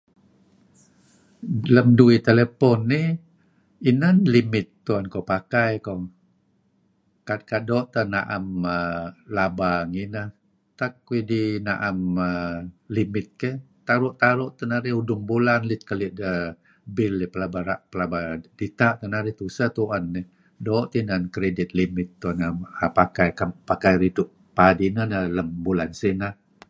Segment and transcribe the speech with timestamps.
[1.73, 3.09] Lem duih telepon iih,
[3.91, 5.95] inan limit tu'en kuh pakai ko'.
[7.49, 7.63] ka'...
[7.69, 8.45] doo' teh na'em
[8.77, 9.07] err...
[9.35, 10.27] laba ngineh.
[10.79, 12.57] Tak idih na'em aaa...
[12.95, 14.93] limit keyh, taru' taru' teh narih.
[15.01, 16.49] Udung bulan, lit keli' aaa...
[16.95, 17.81] bil idih pelaba aaa...
[17.91, 18.19] pelaba
[18.59, 19.35] dita' teh narih.
[19.39, 20.25] Tuseh tu'en dih.
[20.65, 22.93] Doo' teh inan credit limit tu'en narih
[23.69, 23.93] pakai...
[24.01, 24.29] ridtu'...
[24.57, 26.33] paad ineh neh narih lem bulan sineh.